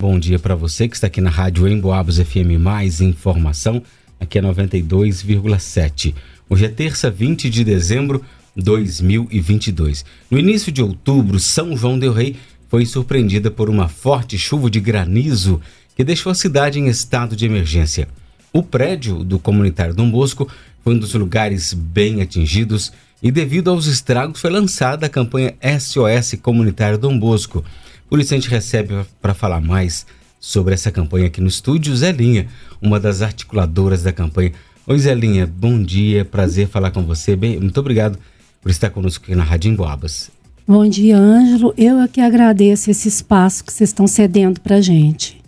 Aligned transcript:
Bom 0.00 0.18
dia 0.18 0.38
para 0.38 0.54
você 0.54 0.88
que 0.88 0.96
está 0.96 1.06
aqui 1.06 1.20
na 1.20 1.30
Rádio 1.30 1.68
Emboabas 1.68 2.18
FM 2.18 2.58
Mais 2.58 3.00
Informação, 3.00 3.82
aqui 4.20 4.38
é 4.38 4.42
92,7. 4.42 6.14
Hoje 6.48 6.66
é 6.66 6.68
terça, 6.68 7.10
20 7.10 7.48
de 7.48 7.64
dezembro 7.64 8.22
de 8.54 8.62
2022. 8.62 10.04
No 10.30 10.38
início 10.38 10.70
de 10.70 10.82
outubro, 10.82 11.38
São 11.38 11.76
João 11.76 11.98
del 11.98 12.12
Rei 12.12 12.36
foi 12.68 12.84
surpreendida 12.84 13.50
por 13.50 13.70
uma 13.70 13.88
forte 13.88 14.36
chuva 14.36 14.68
de 14.68 14.80
granizo 14.80 15.60
que 15.96 16.04
deixou 16.04 16.30
a 16.30 16.34
cidade 16.34 16.78
em 16.78 16.88
estado 16.88 17.36
de 17.36 17.46
emergência. 17.46 18.08
O 18.52 18.62
prédio 18.62 19.24
do 19.24 19.38
comunitário 19.38 19.94
Dom 19.94 20.10
Bosco 20.10 20.48
foi 20.82 20.94
um 20.94 20.98
dos 20.98 21.14
lugares 21.14 21.72
bem 21.72 22.20
atingidos 22.20 22.92
e, 23.22 23.30
devido 23.30 23.70
aos 23.70 23.86
estragos, 23.86 24.40
foi 24.40 24.50
lançada 24.50 25.06
a 25.06 25.08
campanha 25.08 25.54
SOS 25.80 26.34
Comunitário 26.42 26.98
Dom 26.98 27.18
Bosco. 27.18 27.64
Por 28.08 28.20
isso, 28.20 28.34
a 28.34 28.36
gente 28.36 28.48
recebe 28.48 28.94
para 29.20 29.34
falar 29.34 29.60
mais 29.60 30.06
sobre 30.38 30.74
essa 30.74 30.90
campanha 30.90 31.26
aqui 31.26 31.40
no 31.40 31.48
estúdio 31.48 31.96
Zelinha, 31.96 32.46
uma 32.80 33.00
das 33.00 33.22
articuladoras 33.22 34.02
da 34.02 34.12
campanha. 34.12 34.52
Oi, 34.86 34.98
Zelinha, 34.98 35.46
bom 35.46 35.82
dia, 35.82 36.24
prazer 36.24 36.68
falar 36.68 36.90
com 36.90 37.02
você. 37.02 37.34
Bem, 37.34 37.58
muito 37.58 37.80
obrigado 37.80 38.18
por 38.60 38.70
estar 38.70 38.90
conosco 38.90 39.24
aqui 39.24 39.34
na 39.34 39.42
Rádio 39.42 39.70
Emboabas. 39.70 40.30
Bom 40.66 40.86
dia, 40.86 41.16
Ângelo. 41.16 41.72
Eu 41.76 41.98
é 41.98 42.08
que 42.08 42.20
agradeço 42.20 42.90
esse 42.90 43.08
espaço 43.08 43.64
que 43.64 43.72
vocês 43.72 43.90
estão 43.90 44.06
cedendo 44.06 44.60
para 44.60 44.82
gente. 44.82 45.42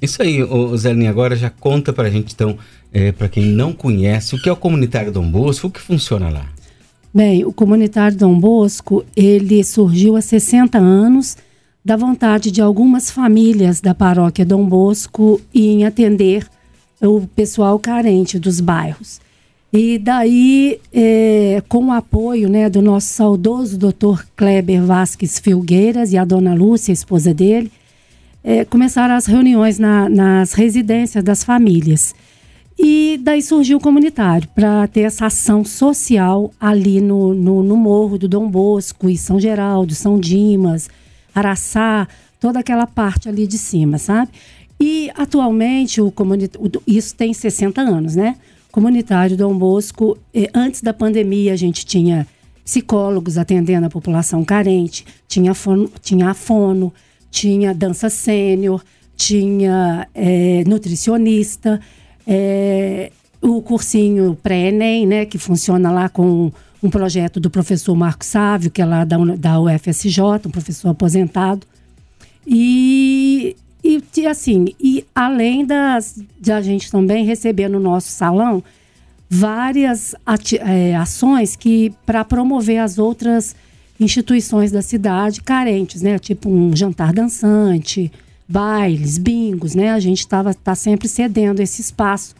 Isso 0.00 0.22
aí, 0.22 0.38
Zelinha, 0.76 1.10
agora 1.10 1.34
já 1.34 1.50
conta 1.50 1.92
para 1.92 2.08
a 2.08 2.10
gente, 2.10 2.32
então, 2.32 2.56
é, 2.92 3.12
para 3.12 3.28
quem 3.28 3.44
não 3.44 3.72
conhece, 3.72 4.34
o 4.34 4.40
que 4.40 4.48
é 4.48 4.52
o 4.52 4.56
Comunitário 4.56 5.12
Dom 5.12 5.28
Bosco, 5.28 5.66
o 5.66 5.70
que 5.70 5.80
funciona 5.80 6.28
lá? 6.30 6.46
Bem, 7.12 7.44
o 7.44 7.52
Comunitário 7.52 8.16
Dom 8.16 8.38
Bosco, 8.38 9.04
ele 9.16 9.62
surgiu 9.64 10.16
há 10.16 10.22
60 10.22 10.78
anos 10.78 11.36
da 11.90 11.96
vontade 11.96 12.52
de 12.52 12.62
algumas 12.62 13.10
famílias 13.10 13.80
da 13.80 13.92
paróquia 13.92 14.46
Dom 14.46 14.64
Bosco 14.64 15.40
em 15.52 15.84
atender 15.84 16.46
o 17.02 17.22
pessoal 17.26 17.80
carente 17.80 18.38
dos 18.38 18.60
bairros. 18.60 19.20
E 19.72 19.98
daí, 19.98 20.78
é, 20.92 21.60
com 21.68 21.86
o 21.86 21.90
apoio 21.90 22.48
né, 22.48 22.70
do 22.70 22.80
nosso 22.80 23.08
saudoso 23.08 23.76
doutor 23.76 24.24
Kleber 24.36 24.84
Vasques 24.84 25.40
Filgueiras 25.40 26.12
e 26.12 26.16
a 26.16 26.24
dona 26.24 26.54
Lúcia, 26.54 26.92
esposa 26.92 27.34
dele, 27.34 27.72
é, 28.44 28.64
começaram 28.64 29.16
as 29.16 29.26
reuniões 29.26 29.80
na, 29.80 30.08
nas 30.08 30.52
residências 30.52 31.24
das 31.24 31.42
famílias. 31.42 32.14
E 32.78 33.18
daí 33.20 33.42
surgiu 33.42 33.78
o 33.78 33.80
comunitário 33.80 34.48
para 34.54 34.86
ter 34.86 35.00
essa 35.00 35.26
ação 35.26 35.64
social 35.64 36.52
ali 36.60 37.00
no, 37.00 37.34
no, 37.34 37.64
no, 37.64 37.76
Morro 37.76 38.16
do 38.16 38.28
Dom 38.28 38.48
Bosco 38.48 39.10
e 39.10 39.18
São 39.18 39.40
Geraldo, 39.40 39.92
São 39.92 40.20
Dimas, 40.20 40.88
Araçá, 41.34 42.08
toda 42.38 42.58
aquela 42.60 42.86
parte 42.86 43.28
ali 43.28 43.46
de 43.46 43.58
cima, 43.58 43.98
sabe? 43.98 44.30
E 44.80 45.10
atualmente 45.14 46.00
o 46.00 46.10
comunitário, 46.10 46.82
isso 46.86 47.14
tem 47.14 47.34
60 47.34 47.80
anos, 47.80 48.16
né? 48.16 48.36
Comunitário 48.72 49.36
Dom 49.36 49.56
Bosco, 49.56 50.16
eh, 50.32 50.48
antes 50.54 50.80
da 50.80 50.94
pandemia 50.94 51.52
a 51.52 51.56
gente 51.56 51.84
tinha 51.84 52.26
psicólogos 52.64 53.36
atendendo 53.36 53.86
a 53.86 53.90
população 53.90 54.44
carente, 54.44 55.04
tinha 55.26 55.54
fono, 55.54 55.90
tinha 56.00 56.32
fono, 56.34 56.92
tinha 57.30 57.74
dança 57.74 58.08
sênior, 58.08 58.82
tinha 59.16 60.08
é, 60.14 60.64
nutricionista, 60.66 61.80
é, 62.26 63.10
o 63.42 63.60
cursinho 63.60 64.38
pré-ENEM, 64.42 65.06
né, 65.06 65.24
que 65.26 65.36
funciona 65.36 65.90
lá 65.90 66.08
com 66.08 66.52
um 66.82 66.90
projeto 66.90 67.38
do 67.38 67.50
professor 67.50 67.94
Marco 67.94 68.24
Sávio, 68.24 68.70
que 68.70 68.80
é 68.80 68.84
lá 68.84 69.04
da, 69.04 69.16
da 69.36 69.60
UFSJ, 69.60 70.20
um 70.46 70.50
professor 70.50 70.88
aposentado. 70.90 71.66
E 72.46 73.56
e, 73.82 74.26
assim, 74.26 74.74
e 74.78 75.04
além 75.14 75.64
das, 75.64 76.22
de 76.38 76.52
a 76.52 76.60
gente 76.60 76.90
também 76.90 77.24
receber 77.24 77.68
no 77.68 77.80
nosso 77.80 78.10
salão 78.10 78.62
várias 79.28 80.14
ati, 80.26 80.58
é, 80.58 80.94
ações 80.96 81.56
que 81.56 81.92
para 82.04 82.24
promover 82.24 82.78
as 82.78 82.98
outras 82.98 83.56
instituições 83.98 84.70
da 84.70 84.82
cidade 84.82 85.40
carentes, 85.40 86.02
né? 86.02 86.18
Tipo 86.18 86.50
um 86.50 86.74
jantar 86.76 87.12
dançante, 87.12 88.12
bailes, 88.48 89.18
bingos, 89.18 89.74
né? 89.74 89.92
A 89.92 90.00
gente 90.00 90.20
estava 90.20 90.52
tá 90.52 90.74
sempre 90.74 91.08
cedendo 91.08 91.60
esse 91.60 91.80
espaço 91.80 92.34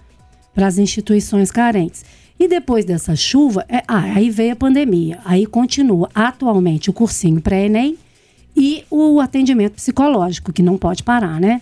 para 0.55 0.67
as 0.67 0.78
instituições 0.78 1.51
carentes. 1.51 2.05
E 2.41 2.49
depois 2.49 2.87
dessa 2.87 3.15
chuva, 3.15 3.67
é, 3.69 3.83
ah, 3.87 4.01
aí 4.01 4.31
veio 4.31 4.55
a 4.55 4.56
pandemia. 4.56 5.19
Aí 5.27 5.45
continua 5.45 6.09
atualmente 6.15 6.89
o 6.89 6.93
cursinho 6.93 7.39
pré-ENEM 7.39 7.99
e 8.56 8.83
o 8.91 9.21
atendimento 9.21 9.75
psicológico, 9.75 10.51
que 10.51 10.62
não 10.62 10.78
pode 10.78 11.03
parar, 11.03 11.39
né? 11.39 11.61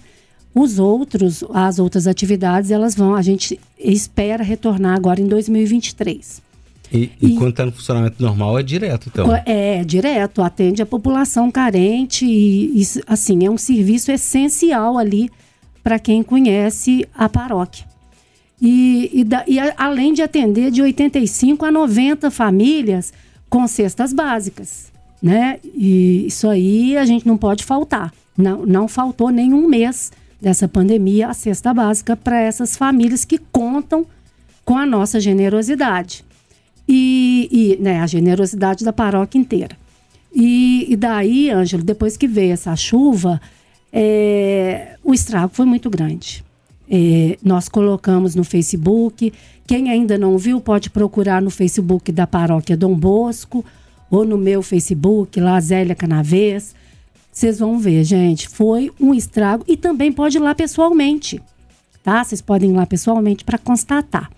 Os 0.54 0.78
outros, 0.78 1.42
as 1.52 1.80
outras 1.80 2.06
atividades, 2.06 2.70
elas 2.70 2.94
vão, 2.94 3.16
a 3.16 3.22
gente 3.22 3.58
espera 3.76 4.44
retornar 4.44 4.94
agora 4.94 5.20
em 5.20 5.26
2023. 5.26 6.40
E, 6.92 7.10
e, 7.20 7.26
e 7.26 7.34
quando 7.34 7.50
está 7.50 7.66
no 7.66 7.72
funcionamento 7.72 8.22
normal 8.22 8.56
é 8.56 8.62
direto, 8.62 9.08
então? 9.08 9.34
É, 9.34 9.80
é 9.80 9.84
direto, 9.84 10.42
atende 10.42 10.80
a 10.80 10.86
população 10.86 11.50
carente 11.50 12.24
e, 12.24 12.80
e 12.80 12.86
assim, 13.08 13.44
é 13.44 13.50
um 13.50 13.58
serviço 13.58 14.12
essencial 14.12 14.96
ali 14.96 15.28
para 15.82 15.98
quem 15.98 16.22
conhece 16.22 17.04
a 17.12 17.28
paróquia. 17.28 17.84
E, 18.60 19.10
e, 19.12 19.24
da, 19.24 19.44
e 19.46 19.58
a, 19.58 19.74
além 19.76 20.12
de 20.12 20.22
atender 20.22 20.70
de 20.70 20.82
85 20.82 21.64
a 21.64 21.70
90 21.70 22.30
famílias 22.30 23.12
com 23.48 23.66
cestas 23.66 24.12
básicas 24.12 24.88
né? 25.22 25.58
E 25.64 26.26
isso 26.26 26.48
aí 26.48 26.96
a 26.96 27.04
gente 27.04 27.26
não 27.26 27.36
pode 27.36 27.64
faltar. 27.64 28.12
Não, 28.36 28.64
não 28.64 28.88
faltou 28.88 29.30
nenhum 29.30 29.68
mês 29.68 30.12
dessa 30.40 30.68
pandemia 30.68 31.28
a 31.28 31.34
cesta 31.34 31.74
básica 31.74 32.16
para 32.16 32.40
essas 32.40 32.76
famílias 32.76 33.24
que 33.24 33.38
contam 33.38 34.06
com 34.64 34.76
a 34.76 34.86
nossa 34.86 35.18
generosidade. 35.18 36.24
E, 36.88 37.48
e 37.50 37.82
né, 37.82 38.00
a 38.00 38.06
generosidade 38.06 38.84
da 38.84 38.92
paróquia 38.92 39.38
inteira. 39.38 39.76
E, 40.32 40.86
e 40.88 40.96
daí, 40.96 41.50
Ângelo, 41.50 41.82
depois 41.82 42.16
que 42.16 42.26
veio 42.26 42.52
essa 42.52 42.74
chuva, 42.76 43.40
é, 43.92 44.96
o 45.04 45.12
estrago 45.12 45.52
foi 45.52 45.66
muito 45.66 45.90
grande. 45.90 46.44
Nós 47.42 47.68
colocamos 47.68 48.34
no 48.34 48.44
Facebook. 48.44 49.32
Quem 49.66 49.90
ainda 49.90 50.16
não 50.16 50.38
viu, 50.38 50.60
pode 50.60 50.90
procurar 50.90 51.42
no 51.42 51.50
Facebook 51.50 52.10
da 52.10 52.26
Paróquia 52.26 52.76
Dom 52.76 52.94
Bosco 52.94 53.64
ou 54.10 54.24
no 54.24 54.38
meu 54.38 54.62
Facebook, 54.62 55.38
lá 55.38 55.60
Zélia 55.60 55.94
Canavês. 55.94 56.74
Vocês 57.30 57.58
vão 57.58 57.78
ver, 57.78 58.02
gente, 58.04 58.48
foi 58.48 58.90
um 58.98 59.14
estrago 59.14 59.64
e 59.68 59.76
também 59.76 60.10
pode 60.10 60.38
ir 60.38 60.40
lá 60.40 60.54
pessoalmente, 60.54 61.40
tá? 62.02 62.24
Vocês 62.24 62.40
podem 62.40 62.70
ir 62.70 62.74
lá 62.74 62.86
pessoalmente 62.86 63.44
para 63.44 63.58
constatar. 63.58 64.30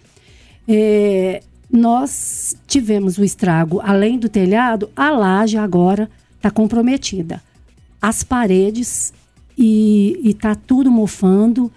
É, 0.69 1.43
nós 1.72 2.56
tivemos 2.66 3.16
o 3.16 3.25
estrago, 3.25 3.81
além 3.83 4.19
do 4.19 4.28
telhado, 4.28 4.91
a 4.94 5.10
laje 5.10 5.56
agora 5.56 6.10
está 6.37 6.50
comprometida. 6.50 7.41
As 8.03 8.25
paredes 8.25 9.15
e, 9.56 10.21
está 10.25 10.55
tudo 10.55 10.91
mofando. 10.91 11.71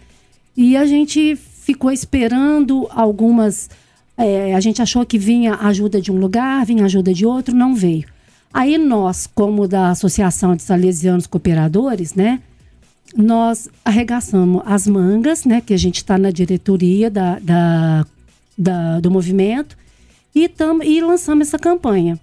E 0.56 0.78
a 0.78 0.86
gente 0.86 1.36
ficou 1.36 1.92
esperando 1.92 2.88
algumas 2.92 3.70
é, 4.18 4.54
a 4.54 4.60
gente 4.60 4.82
achou 4.82 5.06
que 5.06 5.18
vinha 5.18 5.56
ajuda 5.56 6.00
de 6.00 6.12
um 6.12 6.18
lugar, 6.18 6.66
vinha 6.66 6.86
ajuda 6.86 7.14
de 7.14 7.26
outro, 7.26 7.56
não 7.56 7.76
veio. 7.76 8.06
Aí 8.54 8.78
nós, 8.78 9.28
como 9.28 9.68
da 9.68 9.90
Associação 9.90 10.56
de 10.56 10.62
Salesianos 10.62 11.26
Cooperadores, 11.26 12.14
né, 12.14 12.40
nós 13.16 13.70
arregaçamos 13.84 14.62
as 14.66 14.88
mangas, 14.88 15.46
né, 15.46 15.62
que 15.62 15.74
a 15.74 15.78
gente 15.78 15.98
está 15.98 16.18
na 16.18 16.30
diretoria 16.30 17.10
da, 17.10 17.40
da, 17.40 18.06
da, 18.58 19.00
do 19.00 19.10
movimento, 19.10 19.76
e, 20.36 20.48
tam, 20.48 20.82
e 20.84 21.02
lançamos 21.02 21.48
essa 21.48 21.58
campanha. 21.58 22.20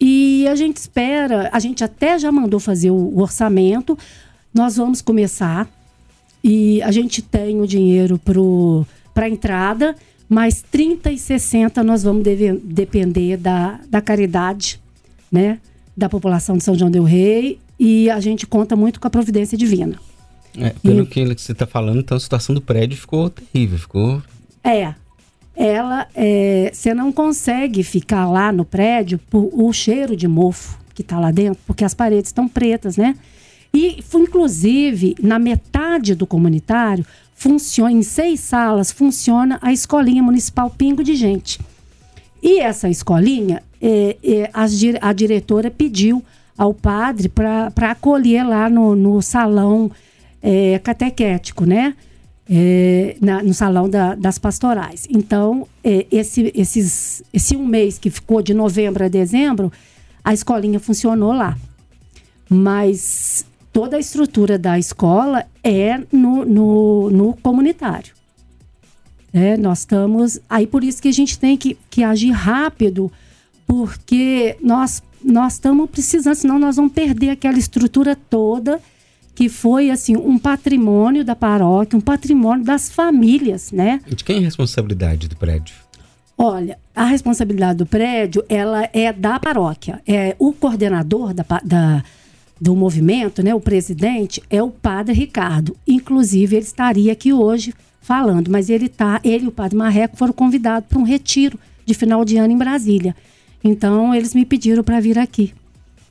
E 0.00 0.46
a 0.48 0.54
gente 0.54 0.76
espera, 0.76 1.50
a 1.52 1.58
gente 1.58 1.82
até 1.82 2.18
já 2.18 2.30
mandou 2.30 2.60
fazer 2.60 2.90
o, 2.90 2.94
o 2.94 3.20
orçamento, 3.20 3.98
nós 4.54 4.76
vamos 4.76 5.02
começar, 5.02 5.68
e 6.42 6.82
a 6.82 6.90
gente 6.90 7.22
tem 7.22 7.60
o 7.60 7.66
dinheiro 7.66 8.20
para 9.14 9.26
a 9.26 9.28
entrada, 9.28 9.94
mas 10.28 10.62
30 10.70 11.12
e 11.12 11.18
60 11.18 11.82
nós 11.84 12.02
vamos 12.02 12.22
deve, 12.22 12.52
depender 12.52 13.36
da, 13.36 13.80
da 13.88 14.00
caridade, 14.00 14.80
né? 15.30 15.58
Da 15.96 16.08
população 16.08 16.56
de 16.56 16.64
São 16.64 16.74
João 16.74 16.90
del 16.90 17.04
Rei 17.04 17.58
e 17.78 18.08
a 18.10 18.20
gente 18.20 18.46
conta 18.46 18.76
muito 18.76 19.00
com 19.00 19.06
a 19.06 19.10
providência 19.10 19.56
divina. 19.56 19.96
É, 20.56 20.70
pelo 20.82 21.02
e, 21.02 21.06
que 21.06 21.42
você 21.42 21.52
está 21.52 21.66
falando, 21.66 22.00
então 22.00 22.16
a 22.16 22.20
situação 22.20 22.54
do 22.54 22.60
prédio 22.60 22.96
ficou 22.96 23.30
terrível, 23.30 23.78
ficou... 23.78 24.22
É, 24.64 24.94
ela, 25.56 26.06
é, 26.14 26.70
você 26.72 26.94
não 26.94 27.12
consegue 27.12 27.82
ficar 27.82 28.28
lá 28.28 28.52
no 28.52 28.64
prédio 28.64 29.18
por 29.30 29.50
o 29.52 29.72
cheiro 29.72 30.16
de 30.16 30.26
mofo 30.26 30.78
que 30.94 31.02
está 31.02 31.18
lá 31.18 31.30
dentro, 31.30 31.60
porque 31.66 31.84
as 31.84 31.94
paredes 31.94 32.28
estão 32.28 32.48
pretas, 32.48 32.96
né? 32.96 33.16
E, 33.72 34.02
inclusive, 34.14 35.14
na 35.22 35.38
metade 35.38 35.79
do 35.98 36.26
comunitário, 36.26 37.04
funciona, 37.34 37.92
em 37.92 38.02
seis 38.02 38.40
salas, 38.40 38.92
funciona 38.92 39.58
a 39.62 39.72
escolinha 39.72 40.22
municipal 40.22 40.70
Pingo 40.70 41.02
de 41.02 41.14
Gente. 41.14 41.58
E 42.42 42.60
essa 42.60 42.88
escolinha, 42.88 43.62
é, 43.80 44.16
é, 44.22 44.50
a, 44.52 44.66
a 45.08 45.12
diretora 45.12 45.70
pediu 45.70 46.22
ao 46.56 46.74
padre 46.74 47.28
para 47.28 47.90
acolher 47.90 48.46
lá 48.46 48.68
no, 48.68 48.94
no 48.94 49.22
salão 49.22 49.90
é, 50.42 50.78
catequético, 50.78 51.64
né? 51.64 51.94
É, 52.52 53.16
na, 53.20 53.42
no 53.42 53.54
salão 53.54 53.88
da, 53.88 54.14
das 54.14 54.36
pastorais. 54.36 55.06
Então, 55.08 55.68
é, 55.84 56.04
esse, 56.10 56.52
esses, 56.54 57.22
esse 57.32 57.56
um 57.56 57.64
mês 57.64 57.98
que 57.98 58.10
ficou 58.10 58.42
de 58.42 58.52
novembro 58.52 59.04
a 59.04 59.08
dezembro, 59.08 59.72
a 60.24 60.34
escolinha 60.34 60.80
funcionou 60.80 61.32
lá. 61.32 61.56
Mas 62.48 63.46
toda 63.72 63.96
a 63.96 64.00
estrutura 64.00 64.58
da 64.58 64.78
escola 64.78 65.44
é 65.62 65.98
no, 66.12 66.44
no, 66.44 67.10
no 67.10 67.34
comunitário. 67.34 68.14
É, 69.32 69.56
nós 69.56 69.80
estamos. 69.80 70.40
Aí 70.48 70.66
por 70.66 70.82
isso 70.82 71.00
que 71.00 71.08
a 71.08 71.12
gente 71.12 71.38
tem 71.38 71.56
que, 71.56 71.78
que 71.88 72.02
agir 72.02 72.30
rápido, 72.30 73.10
porque 73.66 74.56
nós 74.60 75.02
nós 75.22 75.54
estamos 75.54 75.88
precisando, 75.90 76.34
senão 76.34 76.58
nós 76.58 76.76
vamos 76.76 76.92
perder 76.92 77.30
aquela 77.30 77.58
estrutura 77.58 78.16
toda 78.16 78.80
que 79.34 79.48
foi 79.48 79.90
assim 79.90 80.16
um 80.16 80.38
patrimônio 80.38 81.24
da 81.24 81.36
paróquia, 81.36 81.96
um 81.96 82.00
patrimônio 82.00 82.64
das 82.64 82.90
famílias, 82.90 83.70
né? 83.70 84.00
De 84.06 84.24
quem 84.24 84.36
é 84.36 84.38
a 84.40 84.42
responsabilidade 84.42 85.28
do 85.28 85.36
prédio? 85.36 85.74
Olha, 86.36 86.78
a 86.94 87.04
responsabilidade 87.04 87.78
do 87.78 87.86
prédio 87.86 88.44
ela 88.48 88.88
é 88.92 89.12
da 89.12 89.38
paróquia. 89.38 90.02
É 90.06 90.34
o 90.38 90.52
coordenador 90.52 91.32
da, 91.32 91.44
da 91.62 92.04
do 92.60 92.76
movimento, 92.76 93.42
né, 93.42 93.54
o 93.54 93.60
presidente 93.60 94.42
é 94.50 94.62
o 94.62 94.70
Padre 94.70 95.14
Ricardo. 95.14 95.74
Inclusive 95.86 96.56
ele 96.56 96.64
estaria 96.64 97.12
aqui 97.12 97.32
hoje 97.32 97.72
falando, 98.00 98.50
mas 98.50 98.68
ele 98.68 98.88
tá, 98.88 99.20
ele 99.24 99.44
e 99.44 99.48
o 99.48 99.52
Padre 99.52 99.76
Marreco 99.76 100.16
foram 100.16 100.32
convidados 100.32 100.88
para 100.88 100.98
um 100.98 101.04
retiro 101.04 101.58
de 101.86 101.94
final 101.94 102.24
de 102.24 102.36
ano 102.36 102.52
em 102.52 102.58
Brasília. 102.58 103.16
Então, 103.62 104.14
eles 104.14 104.34
me 104.34 104.44
pediram 104.44 104.82
para 104.82 105.00
vir 105.00 105.18
aqui, 105.18 105.52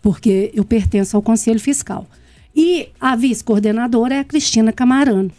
porque 0.02 0.52
eu 0.54 0.64
pertenço 0.64 1.16
ao 1.16 1.22
Conselho 1.22 1.60
Fiscal. 1.60 2.08
E 2.56 2.90
a 3.00 3.16
vice-coordenadora 3.16 4.16
é 4.16 4.20
a 4.20 4.24
Cristina 4.24 4.72
Camarano. 4.72 5.32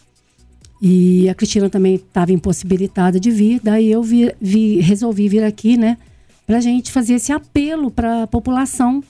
E 0.80 1.28
a 1.28 1.34
Cristina 1.34 1.68
também 1.68 1.96
estava 1.96 2.32
impossibilitada 2.32 3.20
de 3.20 3.30
vir, 3.30 3.60
daí 3.62 3.90
eu 3.90 4.02
vi, 4.02 4.32
vi, 4.40 4.80
resolvi 4.80 5.28
vir 5.28 5.44
aqui, 5.44 5.76
né, 5.76 5.98
para 6.46 6.56
a 6.56 6.60
gente 6.60 6.90
fazer 6.90 7.14
esse 7.14 7.32
apelo 7.32 7.90
para 7.90 8.22
a 8.22 8.26
população. 8.26 9.04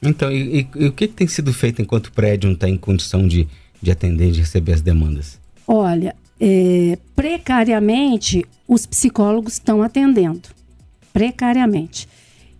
Então, 0.00 0.30
e, 0.30 0.60
e, 0.60 0.68
e, 0.76 0.86
o 0.86 0.92
que, 0.92 1.08
que, 1.08 1.14
tem 1.14 1.26
sido 1.26 1.52
feito 1.52 1.82
enquanto 1.82 2.06
o 2.06 2.12
prédio 2.12 2.48
não 2.48 2.54
está 2.54 2.68
em 2.68 2.76
condição 2.76 3.26
de, 3.26 3.48
de 3.82 3.90
atender, 3.90 4.30
de 4.30 4.40
receber 4.40 4.72
as 4.72 4.80
demandas? 4.80 5.38
Olha, 5.66 6.14
é, 6.40 6.96
precariamente, 7.16 8.44
os 8.66 8.86
psicólogos 8.86 9.54
estão 9.54 9.82
atendendo. 9.82 10.48
Precariamente. 11.12 12.08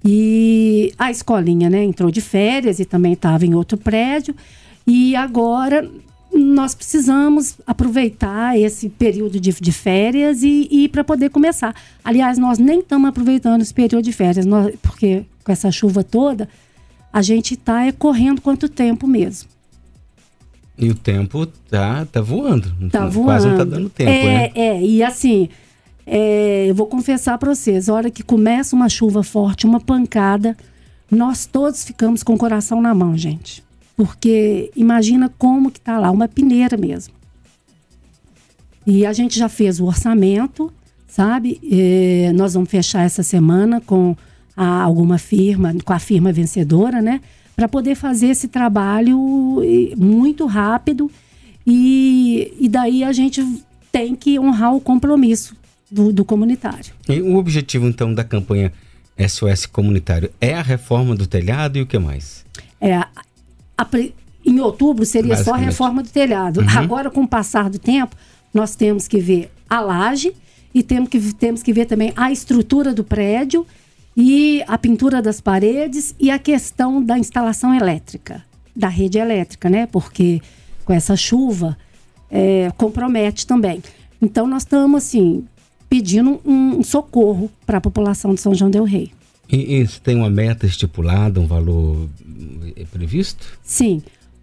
E 0.05 0.93
a 0.99 1.11
escolinha, 1.11 1.71
né, 1.71 1.85
entrou 1.85 2.11
de 2.11 2.21
férias 2.21 2.81
e 2.81 2.85
também 2.85 3.13
estava 3.13 3.45
em 3.45 3.55
outro 3.55 3.79
prédio. 3.79 4.35
E 4.87 5.15
agora 5.15 5.89
nós 6.33 6.75
precisamos 6.75 7.57
aproveitar 7.67 8.59
esse 8.59 8.89
período 8.89 9.41
de, 9.41 9.53
de 9.53 9.73
férias 9.73 10.43
e, 10.43 10.69
e 10.71 10.89
para 10.89 11.03
poder 11.03 11.31
começar. 11.31 11.75
Aliás, 12.05 12.39
nós 12.39 12.59
nem 12.59 12.81
estamos 12.81 13.09
aproveitando 13.09 13.63
esse 13.63 13.73
período 13.73 14.05
de 14.05 14.13
férias, 14.13 14.45
nós, 14.45 14.75
porque 14.83 15.25
com 15.45 15.53
essa 15.53 15.71
chuva 15.71 16.05
toda, 16.05 16.49
a 17.19 17.23
gente 17.23 17.55
está 17.55 17.85
é, 17.85 17.91
correndo 17.91 18.41
quanto 18.41 18.69
tempo 18.69 19.07
mesmo. 19.07 19.49
E 20.79 20.89
o 20.89 20.95
tempo 20.95 21.47
tá, 21.69 22.07
tá 22.07 22.21
voando. 22.21 22.73
Tá 22.91 23.01
Quase 23.01 23.15
voando. 23.15 23.27
Quase 23.27 23.49
não 23.49 23.57
tá 23.57 23.65
dando 23.65 23.91
tempo, 23.91 24.11
é, 24.11 24.25
né? 24.25 24.53
É, 24.55 24.81
e 24.81 25.03
assim, 25.03 25.49
é, 26.07 26.67
eu 26.69 26.75
vou 26.77 26.87
confessar 26.87 27.37
para 27.37 27.53
vocês, 27.53 27.89
a 27.89 27.95
hora 27.95 28.09
que 28.09 28.23
começa 28.23 28.77
uma 28.77 28.89
chuva 28.89 29.25
forte, 29.25 29.67
uma 29.67 29.81
pancada, 29.81 30.57
nós 31.11 31.45
todos 31.45 31.83
ficamos 31.83 32.23
com 32.23 32.35
o 32.35 32.39
coração 32.39 32.81
na 32.81 32.95
mão, 32.95 33.17
gente. 33.17 33.65
Porque 33.97 34.71
imagina 34.77 35.29
como 35.37 35.73
que 35.73 35.81
tá 35.81 35.99
lá, 35.99 36.13
uma 36.13 36.29
peneira 36.29 36.77
mesmo. 36.77 37.15
E 38.87 39.05
a 39.05 39.13
gente 39.13 39.37
já 39.37 39.49
fez 39.49 39.81
o 39.81 39.87
orçamento, 39.87 40.73
sabe? 41.09 41.61
É, 41.69 42.33
nós 42.33 42.55
vamos 42.55 42.71
fechar 42.71 43.03
essa 43.03 43.25
semana 43.25 43.81
com 43.81 44.17
a, 44.59 44.83
alguma 44.83 45.19
firma, 45.19 45.73
com 45.85 45.93
a 45.93 46.01
firma 46.01 46.33
vencedora, 46.33 47.01
né? 47.01 47.21
Para 47.55 47.69
poder 47.69 47.95
fazer 47.95 48.27
esse 48.27 48.49
trabalho 48.49 49.63
muito 49.97 50.47
rápido 50.47 51.09
e, 51.65 52.53
e 52.59 52.69
daí 52.69 53.05
a 53.05 53.13
gente 53.13 53.41
tem 53.93 54.17
que 54.17 54.39
honrar 54.39 54.75
o 54.75 54.81
compromisso 54.81 55.57
do, 55.89 56.13
do 56.13 56.25
comunitário. 56.25 56.93
E 57.09 57.21
o 57.21 57.37
objetivo, 57.37 57.87
então, 57.87 58.13
da 58.13 58.25
campanha 58.25 58.73
SOS 59.29 59.67
Comunitário 59.67 60.31
é 60.41 60.55
a 60.55 60.63
reforma 60.63 61.15
do 61.15 61.27
telhado 61.27 61.79
e 61.79 61.83
o 61.83 61.87
que 61.87 61.99
mais? 61.99 62.45
É, 62.81 62.97
a, 62.97 63.09
a, 63.77 63.89
em 64.45 64.59
outubro 64.59 65.07
seria 65.07 65.37
só 65.37 65.55
a 65.55 65.57
reforma 65.57 66.03
do 66.03 66.09
telhado. 66.09 66.61
Uhum. 66.61 66.69
Agora, 66.71 67.11
com 67.11 67.23
o 67.23 67.29
passar 67.29 67.71
do 67.71 67.79
tempo, 67.79 68.17
nós 68.53 68.75
temos 68.75 69.07
que 69.07 69.21
ver 69.21 69.53
a 69.71 69.81
laje 69.81 70.33
e 70.75 70.83
temos 70.83 71.09
que, 71.09 71.21
temos 71.35 71.63
que 71.63 71.73
ver 71.73 71.87
também 71.87 72.13
a 72.17 72.33
estrutura 72.33 72.93
do 72.93 73.05
prédio 73.05 73.65
e 74.21 74.65
a 74.67 74.77
pintura 74.77 75.23
das 75.23 75.41
paredes 75.41 76.13
e 76.19 76.29
a 76.29 76.41
questão 76.41 77.01
da 77.01 77.17
instalação 77.17 77.73
elétrica, 77.73 78.45
da 78.75 78.89
rede 78.89 79.17
elétrica, 79.17 79.71
né? 79.71 79.87
Porque 79.87 80.43
com 80.85 80.93
essa 80.93 81.15
chuva 81.15 81.79
é, 82.29 82.73
compromete 82.77 83.47
também. 83.47 83.81
Então, 84.21 84.45
nós 84.49 84.63
estamos, 84.63 85.05
assim, 85.05 85.45
pedindo 85.89 86.41
um, 86.45 86.83
socorro 86.83 87.49
para 87.65 87.79
a 87.79 87.81
população 87.81 88.35
de 88.35 88.41
São 88.41 88.53
João 88.53 88.69
del 88.69 88.83
Rei. 88.83 89.13
E, 89.49 89.77
e 89.77 89.87
tem 90.03 90.17
uma 90.17 90.29
meta 90.29 90.67
estipulada, 90.67 91.39
um 91.39 91.47
valor 91.47 92.09
eh, 92.77 92.85
previsto? 92.91 93.57
Sim. 93.63 94.03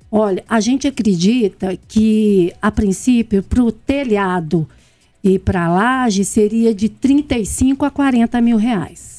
Olha, 0.09 0.41
a 0.47 0.61
gente 0.61 0.87
acredita 0.87 1.77
que, 1.85 2.53
a 2.61 2.71
princípio, 2.71 3.43
para 3.43 3.61
o 3.61 3.73
telhado 3.73 4.65
e 5.21 5.37
para 5.37 5.65
a 5.65 5.67
laje 5.67 6.23
seria 6.23 6.73
de 6.73 6.87
35 6.87 7.83
a 7.83 7.91
40 7.91 8.39
mil 8.39 8.55
reais. 8.55 9.14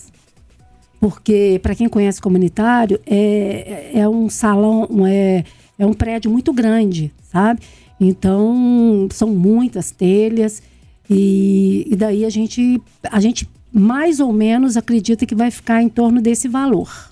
Porque, 1.01 1.61
para 1.63 1.75
quem 1.75 1.89
conhece 1.89 2.21
comunitário, 2.21 3.01
é, 3.07 3.91
é 3.95 4.09
um 4.09 4.29
salão, 4.31 4.89
é, 5.07 5.45
é 5.79 5.87
um 5.87 5.93
prédio 5.93 6.31
muito 6.31 6.53
grande, 6.53 7.13
sabe? 7.31 7.61
Então, 8.01 9.09
são 9.13 9.29
muitas 9.29 9.91
telhas. 9.91 10.63
E, 11.09 11.87
e 11.89 11.97
daí 11.97 12.25
a 12.25 12.31
gente, 12.31 12.81
a 13.05 13.21
gente 13.21 13.49
mais 13.73 14.21
ou 14.21 14.33
menos 14.33 14.77
acredita 14.77 15.27
que 15.27 15.35
vai 15.35 15.51
ficar 15.51 15.83
em 15.83 15.89
torno 15.89 16.21
desse 16.21 16.49
valor. 16.49 17.11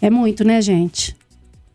É 0.00 0.10
muito, 0.10 0.44
né, 0.44 0.60
gente? 0.60 1.16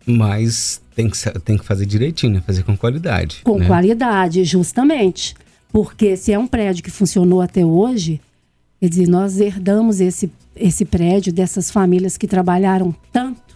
Mas 0.06 0.82
tem 0.96 1.10
que, 1.10 1.40
tem 1.40 1.58
que 1.58 1.66
fazer 1.66 1.86
direitinho, 1.86 2.34
né? 2.34 2.44
Fazer 2.46 2.64
com 2.64 2.76
qualidade. 2.76 3.42
Com 3.44 3.58
né? 3.58 3.68
qualidade, 3.68 4.44
justamente. 4.44 5.36
Porque 5.72 6.16
se 6.16 6.32
é 6.32 6.38
um 6.38 6.46
prédio 6.46 6.84
que 6.84 6.92
funcionou 6.92 7.42
até 7.42 7.66
hoje, 7.66 8.22
quer 8.84 8.90
dizer, 8.90 9.08
nós 9.08 9.40
herdamos 9.40 10.02
esse, 10.02 10.30
esse 10.54 10.84
prédio 10.84 11.32
dessas 11.32 11.72
famílias 11.72 12.18
que 12.18 12.28
trabalharam 12.28 12.94
tanto 13.14 13.56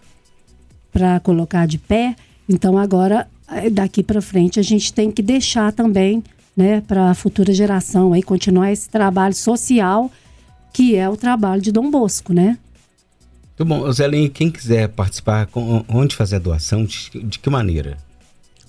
para 0.89 1.19
colocar 1.19 1.67
de 1.67 1.77
pé. 1.77 2.15
Então 2.48 2.77
agora, 2.77 3.27
eh, 3.51 3.69
daqui 3.69 4.01
para 4.01 4.22
frente, 4.22 4.57
a 4.57 4.63
gente 4.63 4.93
tem 4.93 5.12
que 5.12 5.22
deixar 5.22 5.74
também 5.74 6.24
né, 6.55 6.79
para 6.79 7.10
a 7.10 7.13
futura 7.13 7.53
geração 7.53 8.13
aí 8.13 8.24
continuar 8.24 8.72
esse 8.72 8.89
trabalho 8.89 9.34
social 9.34 10.10
que 10.72 10.96
é 10.96 11.10
o 11.10 11.17
trabalho 11.17 11.62
de 11.62 11.74
Dom 11.74 11.91
Bosco, 11.91 12.31
né? 12.31 12.57
Muito 13.60 13.65
bom. 13.65 13.91
Zelinho, 13.91 14.29
quem 14.29 14.50
quiser 14.50 14.88
participar, 14.88 15.50
onde 15.89 16.15
fazer 16.15 16.38
a 16.38 16.39
doação, 16.39 16.86
de, 16.86 17.10
de 17.22 17.38
que 17.38 17.50
maneira? 17.50 17.98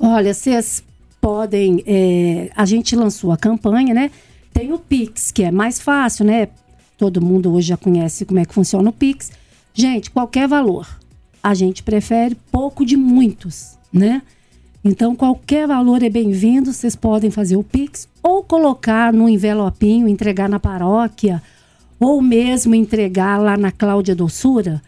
Olha, 0.00 0.34
vocês 0.34 0.82
podem. 1.20 1.84
É, 1.86 2.50
a 2.56 2.64
gente 2.64 2.96
lançou 2.96 3.30
a 3.30 3.36
campanha, 3.36 3.94
né? 3.94 4.10
Tem 4.58 4.72
o 4.72 4.78
Pix, 4.80 5.30
que 5.30 5.44
é 5.44 5.52
mais 5.52 5.78
fácil, 5.78 6.24
né? 6.24 6.48
Todo 6.98 7.24
mundo 7.24 7.54
hoje 7.54 7.68
já 7.68 7.76
conhece 7.76 8.24
como 8.24 8.40
é 8.40 8.44
que 8.44 8.52
funciona 8.52 8.90
o 8.90 8.92
Pix. 8.92 9.30
Gente, 9.72 10.10
qualquer 10.10 10.48
valor. 10.48 10.98
A 11.40 11.54
gente 11.54 11.80
prefere 11.80 12.36
pouco 12.50 12.84
de 12.84 12.96
muitos, 12.96 13.78
né? 13.92 14.20
Então, 14.84 15.14
qualquer 15.14 15.68
valor 15.68 16.02
é 16.02 16.10
bem-vindo. 16.10 16.72
Vocês 16.72 16.96
podem 16.96 17.30
fazer 17.30 17.54
o 17.54 17.62
Pix 17.62 18.08
ou 18.20 18.42
colocar 18.42 19.12
no 19.12 19.28
envelopinho, 19.28 20.08
entregar 20.08 20.48
na 20.48 20.58
paróquia, 20.58 21.40
ou 22.00 22.20
mesmo 22.20 22.74
entregar 22.74 23.40
lá 23.40 23.56
na 23.56 23.70
Cláudia 23.70 24.16
Doçura, 24.16 24.82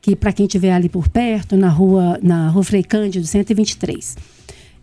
que 0.00 0.16
para 0.16 0.32
quem 0.32 0.46
estiver 0.46 0.72
ali 0.72 0.88
por 0.88 1.08
perto, 1.08 1.56
na 1.56 1.68
rua, 1.68 2.18
na 2.20 2.48
rua 2.48 2.64
Frei 2.64 2.82
Cândido, 2.82 3.24
123. 3.24 4.16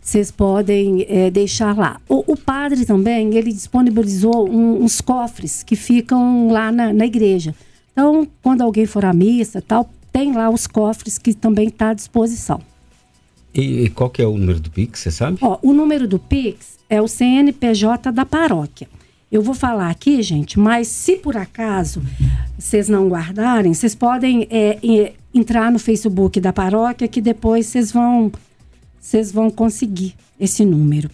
Vocês 0.00 0.30
podem 0.30 1.04
é, 1.08 1.30
deixar 1.30 1.76
lá. 1.76 2.00
O, 2.08 2.32
o, 2.32 2.36
padre 2.36 2.86
também, 2.86 3.36
ele 3.36 3.52
disponibilizou 3.52 4.48
um, 4.48 4.82
uns 4.82 5.00
cofres 5.00 5.62
que 5.62 5.76
ficam 5.76 6.50
lá 6.50 6.72
na, 6.72 6.92
na 6.92 7.06
igreja. 7.06 7.54
Então, 7.92 8.26
quando 8.42 8.62
alguém 8.62 8.86
for 8.86 9.04
à 9.04 9.12
missa 9.12 9.60
tal, 9.60 9.90
tem 10.12 10.32
lá 10.32 10.48
os 10.48 10.66
cofres 10.66 11.18
que 11.18 11.34
também 11.34 11.68
está 11.68 11.90
à 11.90 11.94
disposição. 11.94 12.60
E, 13.54 13.88
qual 13.90 14.08
que 14.08 14.22
é 14.22 14.26
o 14.26 14.36
número 14.36 14.60
do 14.60 14.70
Pix, 14.70 15.00
você 15.00 15.10
sabe? 15.10 15.38
Ó, 15.40 15.58
o 15.62 15.72
número 15.72 16.06
do 16.06 16.18
Pix 16.18 16.78
é 16.88 17.02
o 17.02 17.08
CNPJ 17.08 18.10
da 18.12 18.24
paróquia. 18.24 18.88
Eu 19.30 19.42
vou 19.42 19.54
falar 19.54 19.90
aqui, 19.90 20.22
gente, 20.22 20.58
mas 20.58 20.88
se 20.88 21.16
por 21.16 21.36
acaso 21.36 22.02
vocês 22.58 22.88
não 22.88 23.08
guardarem, 23.08 23.72
vocês 23.72 23.94
podem 23.94 24.48
é, 24.50 25.12
entrar 25.32 25.70
no 25.70 25.78
Facebook 25.78 26.40
da 26.40 26.52
paróquia 26.52 27.06
que 27.06 27.20
depois 27.20 27.66
vocês 27.66 27.92
vão 27.92 28.32
vocês 29.00 29.32
vão 29.32 29.50
conseguir 29.50 30.14
esse 30.38 30.64
número. 30.64 31.10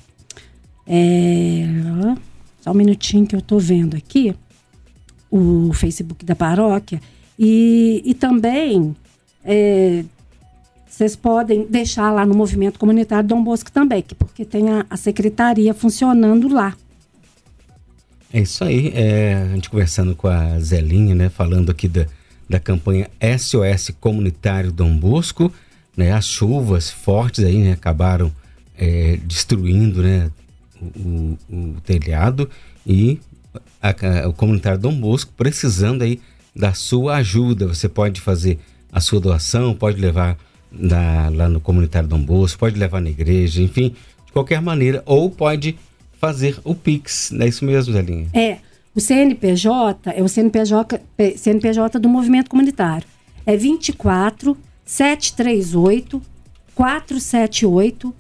É, 0.86 1.64
só 2.60 2.70
um 2.70 2.74
minutinho 2.74 3.26
que 3.26 3.34
eu 3.34 3.40
estou 3.40 3.58
vendo 3.58 3.96
aqui 3.96 4.34
o 5.30 5.72
Facebook 5.72 6.24
da 6.24 6.34
paróquia. 6.34 7.00
E, 7.38 8.02
e 8.04 8.14
também 8.14 8.96
é, 9.44 10.04
vocês 10.86 11.14
podem 11.14 11.66
deixar 11.66 12.10
lá 12.10 12.24
no 12.24 12.34
Movimento 12.34 12.78
Comunitário 12.78 13.28
Dom 13.28 13.44
Bosco 13.44 13.70
também, 13.70 14.02
porque 14.18 14.44
tem 14.44 14.70
a, 14.70 14.86
a 14.88 14.96
secretaria 14.96 15.74
funcionando 15.74 16.48
lá. 16.48 16.74
É 18.32 18.40
isso 18.40 18.64
aí. 18.64 18.92
É, 18.94 19.34
a 19.34 19.54
gente 19.54 19.70
conversando 19.70 20.14
com 20.14 20.26
a 20.26 20.58
Zelinha, 20.58 21.14
né? 21.14 21.28
Falando 21.28 21.70
aqui 21.70 21.86
da, 21.86 22.06
da 22.48 22.58
campanha 22.58 23.08
SOS 23.38 23.92
Comunitário 24.00 24.72
Dom 24.72 24.96
Bosco. 24.96 25.52
Né, 25.96 26.12
as 26.12 26.26
chuvas 26.26 26.90
fortes 26.90 27.42
aí, 27.44 27.58
né? 27.58 27.72
Acabaram 27.72 28.30
é, 28.76 29.18
destruindo, 29.24 30.02
né? 30.02 30.30
O, 30.94 31.38
o, 31.48 31.80
telhado 31.84 32.50
e 32.86 33.18
a, 33.80 34.28
o 34.28 34.32
comunitário 34.34 34.78
Dom 34.78 34.94
Bosco 34.94 35.32
precisando 35.34 36.02
aí 36.02 36.20
da 36.54 36.74
sua 36.74 37.16
ajuda. 37.16 37.66
Você 37.66 37.88
pode 37.88 38.20
fazer 38.20 38.58
a 38.92 39.00
sua 39.00 39.20
doação, 39.20 39.74
pode 39.74 39.98
levar 39.98 40.36
na, 40.70 41.30
lá 41.30 41.48
no 41.48 41.60
comunitário 41.60 42.08
Dom 42.08 42.22
Bosco, 42.22 42.58
pode 42.58 42.78
levar 42.78 43.00
na 43.00 43.10
igreja, 43.10 43.62
enfim, 43.62 43.94
de 44.26 44.32
qualquer 44.32 44.60
maneira, 44.60 45.02
ou 45.06 45.30
pode 45.30 45.78
fazer 46.18 46.58
o 46.64 46.74
Pix, 46.74 47.30
não 47.30 47.44
é 47.44 47.48
isso 47.48 47.64
mesmo, 47.64 47.92
Zelinha? 47.92 48.26
É, 48.32 48.58
o 48.94 49.00
CNPJ 49.00 50.12
é 50.12 50.22
o 50.22 50.28
CNPJ, 50.28 51.00
CNPJ 51.36 51.98
do 51.98 52.08
movimento 52.08 52.48
comunitário. 52.48 53.06
É 53.44 53.56
24 53.56 54.56
738 54.86 56.22
478 56.74 58.14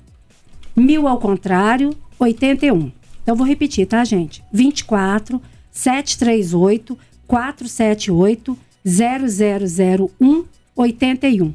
mil 0.76 1.08
ao 1.08 1.18
contrário 1.18 1.96
81. 2.18 2.92
Então 3.22 3.34
vou 3.36 3.46
repetir, 3.46 3.86
tá, 3.86 4.04
gente? 4.04 4.42
24 4.52 5.40
738 5.70 6.98
478 7.26 8.58
0001 8.84 10.44
81. 10.76 11.54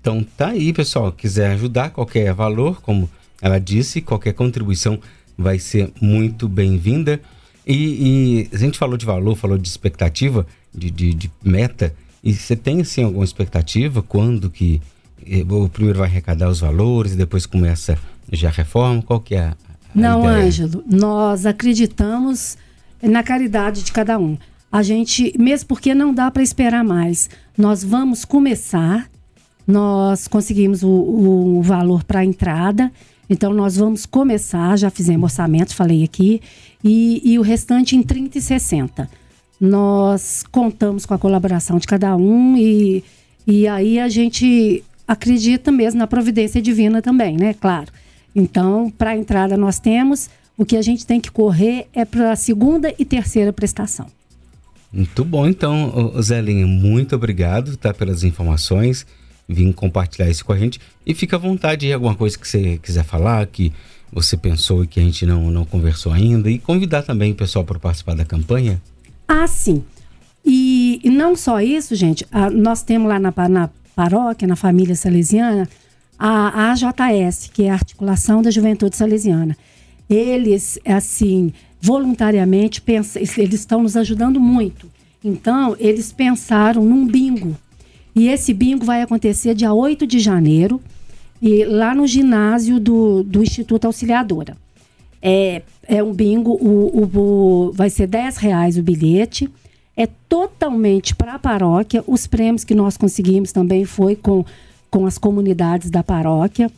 Então 0.00 0.24
tá 0.36 0.48
aí, 0.48 0.72
pessoal. 0.72 1.12
Quiser 1.12 1.50
ajudar, 1.50 1.90
qualquer 1.90 2.32
valor, 2.32 2.80
como 2.80 3.08
ela 3.42 3.58
disse, 3.58 4.00
qualquer 4.00 4.32
contribuição 4.32 4.98
vai 5.36 5.58
ser 5.58 5.92
muito 6.00 6.48
bem-vinda. 6.48 7.20
E, 7.66 8.48
e, 8.50 8.54
a 8.54 8.58
gente 8.58 8.78
falou 8.78 8.96
de 8.96 9.06
valor, 9.06 9.36
falou 9.36 9.58
de 9.58 9.68
expectativa, 9.68 10.46
de, 10.74 10.90
de, 10.90 11.14
de 11.14 11.30
meta. 11.42 11.94
E 12.22 12.34
você 12.34 12.54
tem 12.54 12.80
assim 12.80 13.02
alguma 13.02 13.24
expectativa 13.24 14.02
quando 14.02 14.50
que 14.50 14.80
eh, 15.26 15.44
o 15.48 15.68
primeiro 15.68 15.98
vai 15.98 16.08
arrecadar 16.08 16.48
os 16.48 16.60
valores 16.60 17.12
e 17.12 17.16
depois 17.16 17.46
começa 17.46 17.98
já 18.30 18.48
a 18.48 18.52
reforma? 18.52 19.02
Qual 19.02 19.20
que 19.20 19.34
é 19.34 19.40
a, 19.40 19.50
a 19.50 19.54
Não, 19.94 20.20
ideia? 20.20 20.44
Ângelo, 20.44 20.84
nós 20.86 21.46
acreditamos 21.46 22.56
na 23.02 23.22
caridade 23.22 23.82
de 23.82 23.92
cada 23.92 24.18
um. 24.18 24.36
A 24.70 24.82
gente, 24.82 25.34
mesmo 25.38 25.68
porque 25.68 25.94
não 25.94 26.14
dá 26.14 26.30
para 26.30 26.42
esperar 26.42 26.84
mais, 26.84 27.28
nós 27.58 27.82
vamos 27.82 28.24
começar. 28.24 29.10
Nós 29.66 30.28
conseguimos 30.28 30.82
o, 30.82 30.88
o 30.88 31.62
valor 31.62 32.04
para 32.04 32.20
a 32.20 32.24
entrada, 32.24 32.90
então 33.28 33.52
nós 33.52 33.76
vamos 33.76 34.06
começar. 34.06 34.76
Já 34.76 34.90
fizemos 34.90 35.24
orçamento, 35.24 35.74
falei 35.74 36.04
aqui, 36.04 36.40
e, 36.82 37.20
e 37.24 37.38
o 37.38 37.42
restante 37.42 37.96
em 37.96 38.02
30 38.02 38.38
e 38.38 38.40
60. 38.40 39.10
Nós 39.60 40.42
contamos 40.50 41.04
com 41.04 41.12
a 41.12 41.18
colaboração 41.18 41.78
de 41.78 41.86
cada 41.86 42.16
um 42.16 42.56
e, 42.56 43.04
e 43.46 43.68
aí 43.68 43.98
a 43.98 44.08
gente 44.08 44.82
acredita 45.06 45.70
mesmo 45.70 45.98
na 45.98 46.06
providência 46.06 46.62
divina 46.62 47.02
também, 47.02 47.36
né? 47.36 47.52
Claro. 47.54 47.92
Então, 48.34 48.90
para 48.96 49.10
a 49.10 49.16
entrada 49.16 49.56
nós 49.56 49.78
temos, 49.78 50.30
o 50.56 50.64
que 50.64 50.76
a 50.76 50.82
gente 50.82 51.04
tem 51.04 51.20
que 51.20 51.30
correr 51.30 51.88
é 51.92 52.04
para 52.04 52.32
a 52.32 52.36
segunda 52.36 52.94
e 52.98 53.04
terceira 53.04 53.52
prestação. 53.52 54.06
Muito 54.92 55.24
bom, 55.24 55.46
então, 55.46 56.12
Zelinha, 56.20 56.66
muito 56.66 57.14
obrigado 57.14 57.76
tá, 57.76 57.94
pelas 57.94 58.24
informações, 58.24 59.06
vim 59.48 59.72
compartilhar 59.72 60.28
isso 60.28 60.44
com 60.44 60.52
a 60.52 60.58
gente. 60.58 60.80
E 61.06 61.14
fica 61.14 61.36
à 61.36 61.38
vontade 61.38 61.86
de 61.86 61.92
alguma 61.92 62.14
coisa 62.14 62.38
que 62.38 62.46
você 62.46 62.78
quiser 62.78 63.04
falar, 63.04 63.46
que 63.46 63.72
você 64.12 64.36
pensou 64.36 64.82
e 64.82 64.86
que 64.86 64.98
a 64.98 65.02
gente 65.02 65.24
não, 65.24 65.50
não 65.50 65.64
conversou 65.64 66.12
ainda, 66.12 66.50
e 66.50 66.58
convidar 66.58 67.02
também 67.02 67.32
o 67.32 67.34
pessoal 67.34 67.64
para 67.64 67.78
participar 67.78 68.14
da 68.14 68.24
campanha. 68.24 68.82
Ah, 69.32 69.46
sim. 69.46 69.84
E, 70.44 71.00
e 71.04 71.10
não 71.10 71.36
só 71.36 71.60
isso, 71.60 71.94
gente, 71.94 72.26
a, 72.32 72.50
nós 72.50 72.82
temos 72.82 73.08
lá 73.08 73.18
na, 73.18 73.32
na 73.48 73.70
paróquia, 73.94 74.48
na 74.48 74.56
família 74.56 74.96
salesiana, 74.96 75.68
a, 76.18 76.72
AJS, 76.72 77.50
que 77.52 77.64
é 77.64 77.70
a 77.70 77.74
Articulação 77.74 78.42
da 78.42 78.50
Juventude 78.50 78.96
Salesiana 78.96 79.56
eles, 80.10 80.78
assim, 80.84 81.52
voluntariamente, 81.80 82.82
pensam, 82.82 83.22
eles 83.22 83.60
estão 83.60 83.82
nos 83.82 83.96
ajudando 83.96 84.40
muito. 84.40 84.90
Então, 85.22 85.76
eles 85.78 86.12
pensaram 86.12 86.84
num 86.84 87.06
bingo. 87.06 87.56
E 88.14 88.26
esse 88.26 88.52
bingo 88.52 88.84
vai 88.84 89.02
acontecer 89.02 89.54
dia 89.54 89.72
8 89.72 90.06
de 90.06 90.18
janeiro, 90.18 90.80
e 91.40 91.64
lá 91.64 91.94
no 91.94 92.06
ginásio 92.06 92.80
do, 92.80 93.22
do 93.22 93.42
Instituto 93.42 93.86
Auxiliadora. 93.86 94.56
É, 95.22 95.62
é 95.90 96.00
um 96.04 96.12
bingo, 96.12 96.52
o, 96.52 97.02
o, 97.02 97.18
o 97.18 97.72
vai 97.72 97.90
ser 97.90 98.06
10 98.06 98.36
reais 98.36 98.78
o 98.78 98.82
bilhete. 98.82 99.50
É 99.96 100.06
totalmente 100.28 101.16
para 101.16 101.34
a 101.34 101.38
paróquia. 101.38 102.04
Os 102.06 102.28
prêmios 102.28 102.62
que 102.62 102.76
nós 102.76 102.96
conseguimos 102.96 103.50
também 103.50 103.84
foi 103.84 104.14
com, 104.14 104.44
com 104.88 105.04
as 105.04 105.18
comunidades 105.18 105.90
da 105.90 106.00
paróquia 106.04 106.70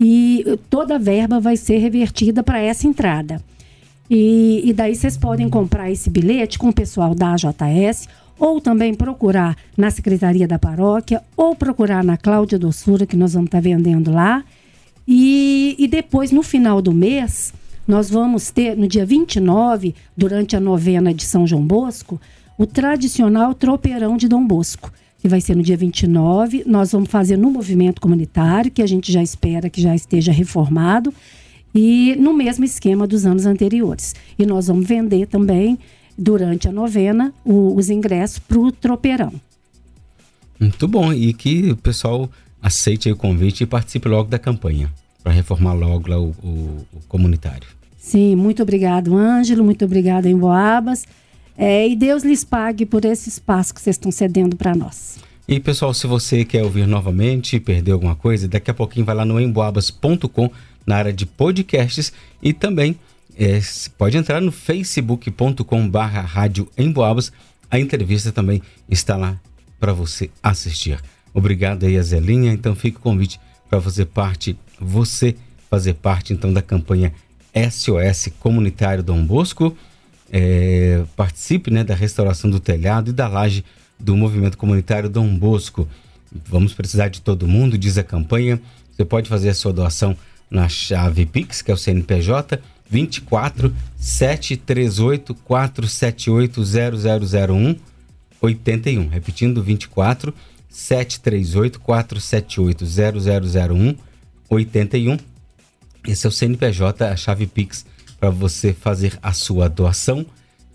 e 0.00 0.44
toda 0.68 0.96
a 0.96 0.98
verba 0.98 1.38
vai 1.38 1.56
ser 1.56 1.78
revertida 1.78 2.42
para 2.42 2.58
essa 2.58 2.88
entrada. 2.88 3.40
E, 4.10 4.62
e 4.64 4.72
daí 4.72 4.96
vocês 4.96 5.16
podem 5.16 5.48
comprar 5.48 5.88
esse 5.88 6.10
bilhete 6.10 6.58
com 6.58 6.68
o 6.68 6.72
pessoal 6.72 7.14
da 7.14 7.34
AJS 7.34 8.08
ou 8.36 8.60
também 8.60 8.94
procurar 8.94 9.56
na 9.76 9.92
Secretaria 9.92 10.48
da 10.48 10.58
Paróquia 10.58 11.22
ou 11.36 11.54
procurar 11.54 12.02
na 12.02 12.16
Cláudia 12.16 12.58
Doçura, 12.58 13.06
que 13.06 13.16
nós 13.16 13.34
vamos 13.34 13.46
estar 13.46 13.58
tá 13.58 13.62
vendendo 13.62 14.10
lá. 14.10 14.44
E, 15.06 15.76
e 15.78 15.86
depois, 15.86 16.32
no 16.32 16.42
final 16.42 16.82
do 16.82 16.92
mês, 16.92 17.54
nós 17.86 18.10
vamos 18.10 18.50
ter, 18.50 18.76
no 18.76 18.86
dia 18.86 19.06
29, 19.06 19.94
durante 20.16 20.56
a 20.56 20.60
novena 20.60 21.14
de 21.14 21.24
São 21.24 21.46
João 21.46 21.64
Bosco, 21.64 22.20
o 22.58 22.66
tradicional 22.66 23.54
tropeirão 23.54 24.16
de 24.16 24.28
Dom 24.28 24.46
Bosco 24.46 24.90
que 25.26 25.28
vai 25.28 25.40
ser 25.40 25.56
no 25.56 25.62
dia 25.62 25.76
29. 25.76 26.62
Nós 26.66 26.92
vamos 26.92 27.10
fazer 27.10 27.36
no 27.36 27.50
movimento 27.50 28.00
comunitário, 28.00 28.70
que 28.70 28.80
a 28.80 28.86
gente 28.86 29.10
já 29.10 29.22
espera 29.22 29.68
que 29.68 29.80
já 29.80 29.94
esteja 29.94 30.30
reformado, 30.30 31.12
e 31.74 32.14
no 32.16 32.32
mesmo 32.32 32.64
esquema 32.64 33.06
dos 33.06 33.26
anos 33.26 33.44
anteriores. 33.44 34.14
E 34.38 34.46
nós 34.46 34.68
vamos 34.68 34.86
vender 34.86 35.26
também, 35.26 35.78
durante 36.16 36.68
a 36.68 36.72
novena, 36.72 37.34
o, 37.44 37.74
os 37.74 37.90
ingressos 37.90 38.38
para 38.38 38.58
o 38.58 38.70
tropeirão. 38.70 39.32
Muito 40.58 40.86
bom. 40.86 41.12
E 41.12 41.32
que 41.34 41.72
o 41.72 41.76
pessoal 41.76 42.30
aceite 42.62 43.10
o 43.10 43.16
convite 43.16 43.64
e 43.64 43.66
participe 43.66 44.08
logo 44.08 44.30
da 44.30 44.38
campanha, 44.38 44.90
para 45.26 45.32
reformar 45.32 45.72
logo 45.72 46.08
lá 46.08 46.20
o, 46.20 46.28
o, 46.40 46.86
o 46.92 47.00
comunitário. 47.08 47.66
Sim, 47.98 48.36
muito 48.36 48.62
obrigado, 48.62 49.16
Ângelo. 49.16 49.64
Muito 49.64 49.84
obrigado, 49.84 50.26
em 50.26 50.38
Boabas. 50.38 51.04
É, 51.58 51.88
e 51.88 51.96
Deus 51.96 52.22
lhes 52.22 52.44
pague 52.44 52.86
por 52.86 53.04
esse 53.04 53.28
espaço 53.28 53.74
que 53.74 53.80
vocês 53.80 53.96
estão 53.96 54.12
cedendo 54.12 54.54
para 54.54 54.72
nós. 54.72 55.18
E 55.48 55.58
pessoal, 55.58 55.92
se 55.92 56.06
você 56.06 56.44
quer 56.44 56.62
ouvir 56.62 56.86
novamente, 56.86 57.58
perdeu 57.58 57.94
alguma 57.94 58.14
coisa, 58.14 58.46
daqui 58.46 58.70
a 58.70 58.74
pouquinho 58.74 59.04
vai 59.04 59.16
lá 59.16 59.24
no 59.24 59.40
emboabas.com 59.40 60.48
na 60.86 60.94
área 60.94 61.12
de 61.12 61.26
podcasts 61.26 62.12
e 62.40 62.52
também 62.52 62.96
é, 63.36 63.58
pode 63.98 64.16
entrar 64.16 64.40
no 64.40 64.52
facebook.com 64.52 65.88
barra 65.88 66.20
rádio 66.20 66.68
Emboabas. 66.78 67.32
A 67.68 67.80
entrevista 67.80 68.30
também 68.30 68.62
está 68.88 69.16
lá 69.16 69.40
para 69.80 69.92
você 69.92 70.30
assistir. 70.40 71.00
Obrigado 71.34 71.84
aí, 71.84 72.00
Zelinha. 72.00 72.52
Então 72.52 72.76
fica 72.76 73.00
o 73.00 73.02
convite 73.02 73.40
para 73.68 73.80
fazer 73.80 74.06
parte, 74.06 74.56
você 74.80 75.36
fazer 75.68 75.94
parte 75.94 76.32
então 76.32 76.52
da 76.52 76.62
campanha 76.62 77.12
SOS 77.54 78.28
Comunitário 78.38 79.02
Dom 79.02 79.24
Bosco 79.24 79.76
é, 80.30 81.04
participe 81.16 81.70
né, 81.70 81.84
da 81.84 81.94
restauração 81.94 82.50
do 82.50 82.60
telhado 82.60 83.10
e 83.10 83.12
da 83.12 83.28
laje 83.28 83.64
do 83.98 84.16
movimento 84.16 84.58
comunitário 84.58 85.08
Dom 85.08 85.36
Bosco. 85.36 85.88
Vamos 86.44 86.74
precisar 86.74 87.08
de 87.08 87.20
todo 87.20 87.48
mundo, 87.48 87.78
diz 87.78 87.96
a 87.96 88.04
campanha. 88.04 88.60
Você 88.92 89.04
pode 89.04 89.28
fazer 89.28 89.50
a 89.50 89.54
sua 89.54 89.72
doação 89.72 90.16
na 90.50 90.68
chave 90.68 91.26
Pix, 91.26 91.62
que 91.62 91.70
é 91.70 91.74
o 91.74 91.76
CNPJ 91.76 92.60
24 92.88 93.74
738 93.96 95.34
478 95.34 96.62
0001 96.64 97.76
81. 98.40 99.08
Repetindo, 99.08 99.62
24 99.62 100.32
738 100.32 100.36
478 101.80 102.84
0001 102.84 103.96
81. 104.48 105.16
Esse 106.06 106.26
é 106.26 106.28
o 106.28 106.32
CNPJ, 106.32 107.04
a 107.04 107.16
chave 107.16 107.46
Pix 107.46 107.84
para 108.20 108.30
você 108.30 108.72
fazer 108.72 109.18
a 109.22 109.32
sua 109.32 109.68
doação. 109.68 110.24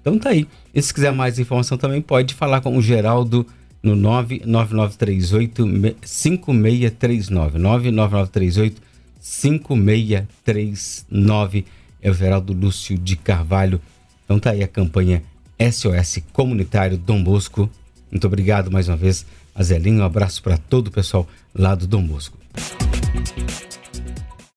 Então 0.02 0.20
tá 0.20 0.30
aí. 0.30 0.48
E 0.74 0.82
se 0.82 0.94
quiser 0.94 1.14
mais 1.14 1.40
informação 1.40 1.78
também 1.78 2.02
pode 2.02 2.34
falar 2.34 2.62
com 2.62 2.76
o 2.76 2.82
Geraldo 2.82 3.46
no 3.82 3.96
99938 3.96 5.66
5639. 6.02 7.60
99938 7.60 8.82
5639. 9.20 11.66
É 12.02 12.10
o 12.10 12.14
Geraldo 12.14 12.54
Lúcio 12.54 12.98
de 12.98 13.16
Carvalho. 13.16 13.80
Então 14.26 14.40
tá 14.40 14.50
aí 14.52 14.62
a 14.64 14.68
campanha 14.68 15.24
SOS 15.60 16.20
Comunitário 16.34 16.98
Dom 16.98 17.24
Bosco. 17.24 17.70
Muito 18.12 18.28
obrigado 18.28 18.72
mais 18.72 18.88
uma 18.88 18.98
vez, 18.98 19.26
Azelinho. 19.56 20.02
Um 20.02 20.06
abraço 20.06 20.42
para 20.42 20.58
todo 20.58 20.88
o 20.88 20.92
pessoal 20.92 21.28
lá 21.54 21.76
do 21.76 21.88
Dom 21.88 22.06
Bosco. 22.06 22.38